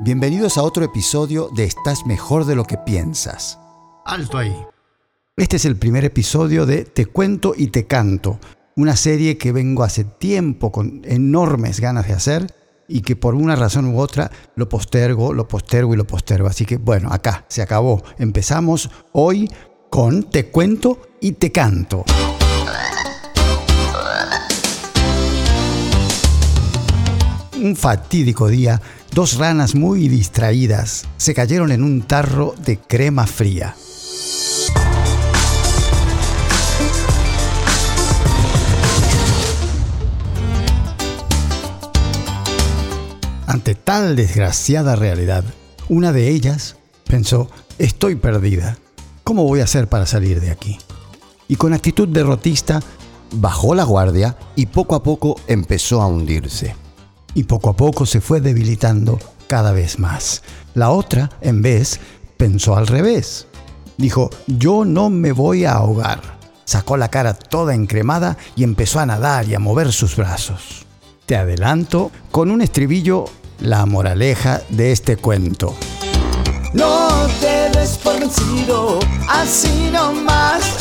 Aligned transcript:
Bienvenidos 0.00 0.58
a 0.58 0.64
otro 0.64 0.84
episodio 0.84 1.50
de 1.54 1.64
Estás 1.64 2.04
mejor 2.04 2.44
de 2.46 2.56
lo 2.56 2.64
que 2.64 2.76
piensas. 2.76 3.60
Alto 4.04 4.38
ahí. 4.38 4.54
Este 5.36 5.56
es 5.56 5.64
el 5.64 5.76
primer 5.76 6.04
episodio 6.04 6.66
de 6.66 6.84
Te 6.84 7.06
cuento 7.06 7.54
y 7.56 7.68
te 7.68 7.86
canto, 7.86 8.40
una 8.76 8.96
serie 8.96 9.38
que 9.38 9.52
vengo 9.52 9.84
hace 9.84 10.02
tiempo 10.02 10.72
con 10.72 11.02
enormes 11.04 11.78
ganas 11.78 12.08
de 12.08 12.14
hacer 12.14 12.54
y 12.88 13.02
que 13.02 13.14
por 13.14 13.36
una 13.36 13.54
razón 13.54 13.86
u 13.86 14.00
otra 14.00 14.30
lo 14.56 14.68
postergo, 14.68 15.32
lo 15.32 15.46
postergo 15.46 15.94
y 15.94 15.96
lo 15.96 16.06
postergo. 16.06 16.48
Así 16.48 16.66
que 16.66 16.76
bueno, 16.76 17.10
acá 17.12 17.44
se 17.48 17.62
acabó. 17.62 18.02
Empezamos 18.18 18.90
hoy 19.12 19.48
con 19.90 20.24
Te 20.24 20.46
cuento 20.46 21.02
y 21.20 21.32
te 21.32 21.52
canto. 21.52 22.04
Un 27.64 27.76
fatídico 27.76 28.48
día, 28.48 28.82
dos 29.14 29.38
ranas 29.38 29.74
muy 29.74 30.06
distraídas 30.08 31.06
se 31.16 31.32
cayeron 31.32 31.72
en 31.72 31.82
un 31.82 32.02
tarro 32.02 32.54
de 32.62 32.76
crema 32.78 33.26
fría. 33.26 33.74
Ante 43.46 43.74
tal 43.74 44.14
desgraciada 44.14 44.94
realidad, 44.94 45.42
una 45.88 46.12
de 46.12 46.28
ellas 46.28 46.76
pensó, 47.06 47.48
estoy 47.78 48.16
perdida, 48.16 48.76
¿cómo 49.22 49.44
voy 49.44 49.60
a 49.60 49.64
hacer 49.64 49.88
para 49.88 50.04
salir 50.04 50.42
de 50.42 50.50
aquí? 50.50 50.76
Y 51.48 51.56
con 51.56 51.72
actitud 51.72 52.08
derrotista, 52.08 52.82
Bajó 53.36 53.74
la 53.74 53.82
guardia 53.82 54.36
y 54.54 54.66
poco 54.66 54.94
a 54.94 55.02
poco 55.02 55.40
empezó 55.48 56.00
a 56.00 56.06
hundirse. 56.06 56.83
Y 57.34 57.44
poco 57.44 57.70
a 57.70 57.76
poco 57.76 58.06
se 58.06 58.20
fue 58.20 58.40
debilitando 58.40 59.18
cada 59.46 59.72
vez 59.72 59.98
más. 59.98 60.42
La 60.74 60.90
otra, 60.90 61.30
en 61.40 61.62
vez, 61.62 62.00
pensó 62.36 62.76
al 62.76 62.86
revés. 62.86 63.46
Dijo, 63.96 64.30
yo 64.46 64.84
no 64.84 65.10
me 65.10 65.32
voy 65.32 65.64
a 65.64 65.72
ahogar. 65.72 66.38
Sacó 66.64 66.96
la 66.96 67.08
cara 67.08 67.34
toda 67.34 67.74
encremada 67.74 68.36
y 68.56 68.64
empezó 68.64 69.00
a 69.00 69.06
nadar 69.06 69.46
y 69.48 69.54
a 69.54 69.58
mover 69.58 69.92
sus 69.92 70.16
brazos. 70.16 70.86
Te 71.26 71.36
adelanto 71.36 72.10
con 72.30 72.50
un 72.50 72.62
estribillo 72.62 73.26
la 73.60 73.86
moraleja 73.86 74.62
de 74.68 74.92
este 74.92 75.16
cuento. 75.16 75.74
No 76.72 77.08
te 77.40 77.78
des 77.78 77.98
por 77.98 78.18
vencido, 78.18 78.98
así 79.28 79.90
nomás. 79.92 80.76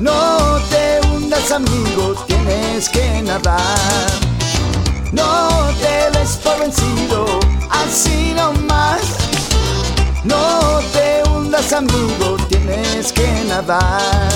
No 0.00 0.58
te 0.68 1.00
hundas, 1.08 1.50
amigo, 1.50 2.14
tienes 2.26 2.88
que 2.88 3.22
nadar. 3.22 4.31
No 5.12 5.48
te 5.78 6.18
des 6.18 6.36
por 6.38 6.58
vencido, 6.58 7.26
así 7.70 8.32
nomás. 8.34 9.02
No 10.24 10.80
te 10.92 11.28
hundas, 11.28 11.70
amigo, 11.74 12.36
tienes 12.48 13.12
que 13.12 13.44
nadar. 13.46 14.30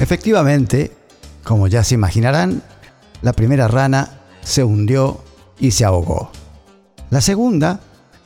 Efectivamente, 0.00 0.90
como 1.42 1.66
ya 1.66 1.84
se 1.84 1.94
imaginarán, 1.94 2.62
la 3.20 3.34
primera 3.34 3.68
rana 3.68 4.20
se 4.42 4.64
hundió 4.64 5.22
y 5.60 5.72
se 5.72 5.84
ahogó. 5.84 6.30
La 7.10 7.20
segunda, 7.20 7.80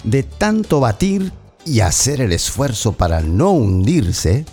de 0.04 0.22
tanto 0.22 0.80
batir, 0.80 1.32
Y 1.64 1.80
hacer 1.80 2.22
el 2.22 2.32
esfuerzo 2.32 2.92
para 2.92 3.20
no 3.20 3.50
hundirse, 3.50 4.46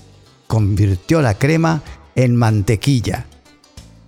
convirtió 0.47 1.21
la 1.21 1.35
crema 1.35 1.81
en 2.15 2.35
mantequilla. 2.35 3.25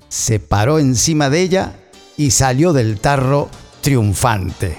Se 0.09 0.39
paró 0.39 0.79
encima 0.79 1.29
de 1.29 1.41
ella 1.41 1.75
y 2.15 2.31
salió 2.31 2.73
del 2.73 2.99
tarro 2.99 3.49
triunfante. 3.81 4.77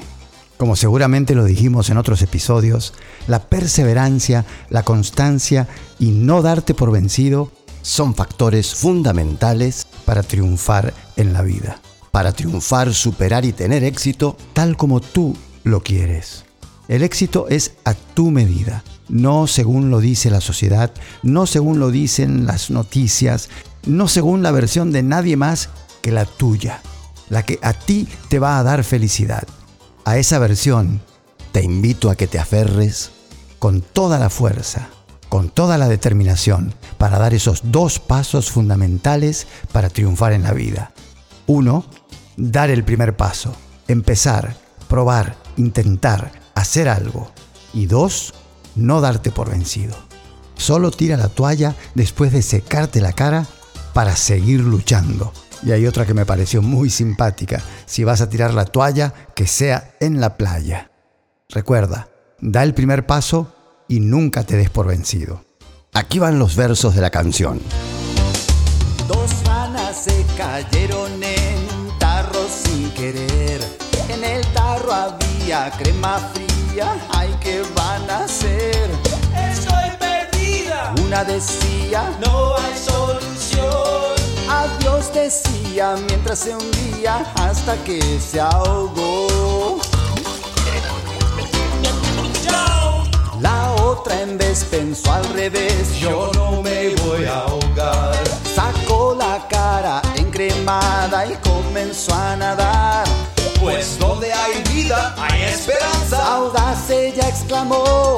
Como 0.56 0.75
seguramente 0.75 1.34
lo 1.34 1.45
dijimos 1.45 1.89
en 1.89 1.98
otros 1.98 2.20
episodios, 2.23 2.93
la 3.28 3.38
perseverancia, 3.38 4.44
la 4.71 4.83
constancia 4.83 5.69
y 6.00 6.10
no 6.10 6.43
darte 6.43 6.75
por 6.75 6.91
vencido 6.91 7.53
son 7.83 8.15
factores 8.15 8.75
fundamentales 8.75 9.87
para 10.04 10.25
triunfar 10.25 10.93
en 11.16 11.33
la 11.33 11.43
vida, 11.43 11.81
para 12.10 12.33
triunfar, 12.33 12.93
superar 12.93 13.44
y 13.44 13.53
tener 13.53 13.84
éxito 13.84 14.37
tal 14.53 14.77
como 14.77 15.00
tú 15.00 15.37
lo 15.62 15.83
quieres. 15.83 16.44
El 16.88 17.03
éxito 17.03 17.47
es 17.49 17.75
a 17.84 17.94
tu 17.94 18.31
medida, 18.31 18.83
no 19.09 19.47
según 19.47 19.91
lo 19.91 20.01
dice 20.01 20.31
la 20.31 20.41
sociedad, 20.41 20.91
no 21.23 21.47
según 21.47 21.79
lo 21.81 21.91
dicen 21.91 22.47
las 22.47 22.71
noticias, 22.71 23.49
no 23.87 24.09
según 24.09 24.43
la 24.43 24.51
versión 24.51 24.93
de 24.93 25.03
nadie 25.03 25.37
más 25.37 25.71
que 26.03 26.13
la 26.13 26.25
tuya, 26.25 26.83
la 27.29 27.45
que 27.45 27.59
a 27.63 27.73
ti 27.73 28.09
te 28.29 28.39
va 28.39 28.59
a 28.59 28.63
dar 28.63 28.85
felicidad. 28.85 29.47
A 30.05 30.17
esa 30.19 30.39
versión 30.39 31.03
Te 31.53 31.63
invito 31.65 32.11
a 32.11 32.15
que 32.15 32.27
te 32.27 32.39
aferres 32.39 33.11
con 33.59 33.81
toda 33.81 34.19
la 34.19 34.31
fuerza, 34.31 34.91
con 35.29 35.49
toda 35.49 35.79
la 35.79 35.89
determinación 35.89 36.75
para 36.99 37.19
dar 37.19 37.35
esos 37.35 37.73
dos 37.73 37.99
pasos 37.99 38.51
fundamentales 38.51 39.47
para 39.73 39.89
triunfar 39.89 40.35
en 40.35 40.43
la 40.43 40.53
vida. 40.53 40.93
Uno, 41.47 41.85
dar 42.37 42.71
el 42.71 42.85
primer 42.85 43.17
paso, 43.17 43.55
empezar, 43.89 44.57
probar, 44.89 45.37
intentar, 45.57 46.33
hacer 46.55 46.89
algo. 46.89 47.31
Y 47.73 47.87
dos, 47.87 48.35
no 48.78 49.00
darte 49.00 49.31
por 49.31 49.50
vencido. 49.50 49.97
Solo 50.56 50.91
tira 50.91 51.16
la 51.16 51.28
toalla 51.28 51.75
después 51.94 52.33
de 52.33 52.43
secarte 52.43 53.00
la 53.00 53.12
cara 53.12 53.47
para 53.93 54.16
seguir 54.16 54.61
luchando. 54.61 55.33
Y 55.62 55.72
hay 55.72 55.87
otra 55.87 56.06
que 56.06 56.15
me 56.15 56.27
pareció 56.27 56.62
muy 56.62 56.91
simpática. 56.91 57.61
Si 57.87 58.05
vas 58.05 58.21
a 58.21 58.28
tirar 58.28 58.55
la 58.55 58.65
toalla, 58.65 59.12
que 59.34 59.47
sea 59.47 59.94
en 60.00 60.21
la 60.21 60.37
playa. 60.37 60.91
Recuerda, 61.49 62.09
da 62.41 62.62
el 62.62 62.75
primer 62.75 63.06
paso 63.06 63.55
y 63.89 64.00
nunca 64.00 64.44
te 64.44 64.56
des 64.56 64.71
por 64.71 64.87
vencido. 64.87 65.45
Aquí 65.95 66.19
van 66.19 66.39
los 66.39 66.55
versos 66.55 66.95
de 66.95 67.00
la 67.00 67.10
canción. 67.10 67.60
Dos 69.09 69.45
ranas 69.45 69.97
se 69.97 70.25
cayeron 70.37 71.22
en 71.22 71.99
tarro 71.99 72.47
sin 72.49 72.91
querer. 72.91 73.60
En 74.09 74.22
el 74.22 74.47
tarro 74.53 74.93
había 74.93 75.28
crema 75.78 76.19
fría. 76.34 76.94
Ay, 77.10 77.34
¿qué 77.41 77.62
van 77.75 78.10
a 78.10 78.25
hacer? 78.25 78.91
Estoy 79.50 79.91
perdida, 79.98 80.92
Una 81.04 81.25
decía, 81.25 82.10
no 82.20 82.54
hay 82.56 82.76
solución. 82.76 84.14
adiós 84.48 85.12
decía 85.14 85.97
mientras 86.06 86.41
se 86.41 86.54
hundía 86.54 87.25
hasta 87.36 87.76
que 87.84 88.00
se 88.20 88.41
ahogó. 88.41 89.81
La 93.41 93.72
otra 93.82 94.20
en 94.20 94.36
vez 94.36 94.65
pensó 94.65 95.10
al 95.12 95.25
revés. 95.32 95.98
yo 95.98 96.30
no 96.34 96.62
me 96.62 96.94
voy 96.97 97.25
a 97.25 97.38
ahogar. 97.38 97.58
Audaz 106.48 106.88
ella 106.88 107.28
exclamó. 107.28 108.16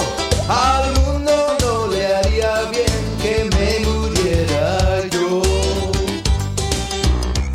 Al 0.49 0.93
mundo 1.01 1.33
no 1.63 1.87
le 1.89 2.15
haría 2.15 2.63
bien 2.71 3.03
que 3.21 3.51
me 3.57 3.85
muriera 3.85 5.09
yo. 5.11 5.43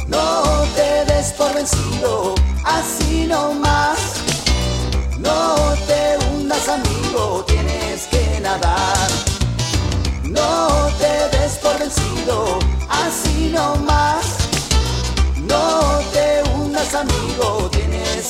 No 0.05 0.43
te 0.75 1.05
des 1.13 1.31
por 1.31 1.53
vencido, 1.53 2.35
así 2.65 3.25
nomás. 3.25 3.99
No 5.17 5.55
te 5.87 6.17
hundas, 6.25 6.67
amigo, 6.67 7.45
tienes 7.47 8.07
que 8.07 8.41
nadar. 8.41 9.07
No 10.23 10.89
te 10.99 11.37
des 11.37 11.53
por 11.59 11.79
vencido, 11.79 12.59
así 12.89 13.49
nomás. 13.49 14.25
No 15.37 16.01
te 16.11 16.43
hundas, 16.51 16.93
amigo, 16.95 17.69
tienes 17.71 18.24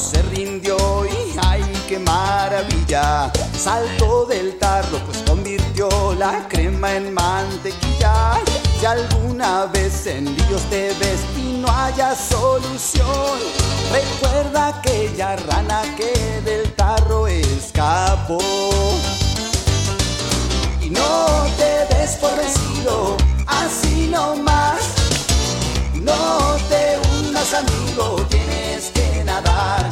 se 0.00 0.22
rindió 0.22 0.76
y 1.04 1.38
ay, 1.42 1.62
qué 1.88 1.98
maravilla. 1.98 3.30
Saltó 3.56 4.24
del 4.24 4.58
tarro, 4.58 4.98
pues 5.04 5.18
convirtió 5.26 5.88
la 6.18 6.48
crema 6.48 6.94
en 6.94 7.12
mantequilla. 7.12 8.40
Si 8.78 8.86
alguna 8.86 9.66
vez 9.66 10.06
en 10.06 10.24
líos 10.24 10.62
te 10.70 10.94
ves 10.94 11.20
y 11.36 11.58
no 11.60 11.68
haya 11.70 12.14
solución, 12.14 13.38
recuerda 13.92 14.68
aquella 14.68 15.36
rana 15.36 15.82
que 15.96 16.40
del 16.44 16.72
tarro 16.72 17.26
escapó. 17.26 18.38
Y 20.80 20.88
no 20.88 21.46
te 21.58 21.94
des 21.94 22.12
por 22.16 22.34
vencido, 22.36 23.16
así 23.46 24.08
nomás. 24.08 24.80
No 25.94 26.56
te 26.70 26.98
hundas, 27.06 27.52
amigo, 27.52 28.24
tienes 28.30 28.90
que 28.94 29.22
nadar. 29.24 29.89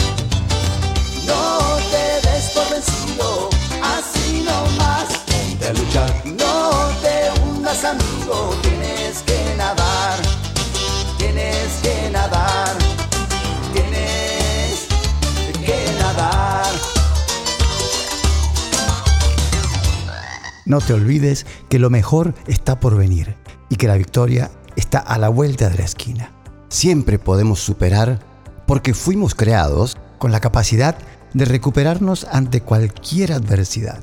No 20.68 20.82
te 20.82 20.92
olvides 20.92 21.46
que 21.70 21.78
lo 21.78 21.88
mejor 21.88 22.34
está 22.46 22.78
por 22.78 22.94
venir 22.94 23.36
y 23.70 23.76
que 23.76 23.88
la 23.88 23.96
victoria 23.96 24.50
está 24.76 24.98
a 24.98 25.16
la 25.16 25.30
vuelta 25.30 25.70
de 25.70 25.78
la 25.78 25.84
esquina. 25.84 26.30
Siempre 26.68 27.18
podemos 27.18 27.58
superar 27.58 28.20
porque 28.66 28.94
fuimos 28.94 29.34
creados 29.34 29.96
Con 30.18 30.30
la 30.32 30.40
capacidad 30.40 30.98
de 31.32 31.44
recuperarnos 31.44 32.26
ante 32.30 32.60
cualquier 32.60 33.32
adversidad. 33.32 34.00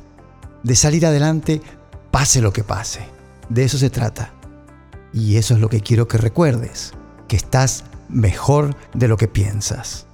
De 0.64 0.76
salir 0.76 1.06
adelante 1.06 1.62
pase 2.10 2.42
lo 2.42 2.54
que 2.54 2.64
pase. 2.64 3.02
De 3.50 3.66
eso 3.66 3.78
se 3.78 3.90
trata. 3.90 4.32
Y 5.14 5.36
eso 5.36 5.54
es 5.54 5.60
lo 5.60 5.68
que 5.68 5.82
quiero 5.82 6.08
que 6.08 6.18
recuerdes, 6.18 6.94
que 7.28 7.36
estás 7.36 7.84
mejor 8.08 8.76
de 8.94 9.10
lo 9.10 9.18
que 9.18 9.28
piensas. 9.28 10.08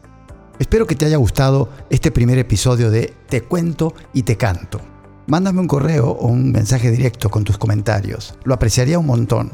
Espero 0.57 0.87
que 0.87 0.95
te 0.95 1.05
haya 1.05 1.17
gustado 1.17 1.69
este 1.91 2.09
primer 2.11 2.39
episodio 2.39 2.89
de 2.89 3.13
Te 3.29 3.43
cuento 3.43 3.93
y 4.11 4.23
te 4.23 4.37
canto. 4.37 4.81
Mándame 5.31 5.61
un 5.61 5.67
correo 5.67 6.09
o 6.09 6.27
un 6.27 6.51
mensaje 6.51 6.91
directo 6.91 7.29
con 7.29 7.45
tus 7.45 7.57
comentarios. 7.57 8.35
Lo 8.43 8.53
apreciaría 8.53 8.99
un 8.99 9.05
montón. 9.05 9.49